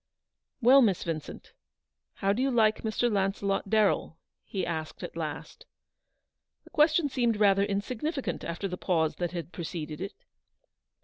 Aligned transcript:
x 0.57 0.61
2 0.61 0.65
308 0.65 0.67
"Well, 0.67 0.81
Miss 0.81 1.03
Vincent, 1.03 1.53
how 2.15 2.33
do 2.33 2.41
you 2.41 2.49
like 2.49 2.81
Mr. 2.81 3.07
Lanncelot 3.11 3.69
Darrell? 3.69 4.05
M 4.05 4.13
he 4.45 4.65
asked 4.65 5.03
at 5.03 5.15
last. 5.15 5.67
The 6.63 6.71
question 6.71 7.07
seemed 7.07 7.37
rather 7.39 7.63
insignificant 7.63 8.43
after 8.43 8.67
the 8.67 8.77
pause 8.77 9.17
that 9.17 9.33
had 9.33 9.51
preceded 9.51 10.01
it. 10.01 10.25